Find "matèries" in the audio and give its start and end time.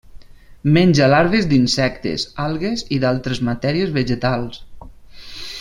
3.53-3.95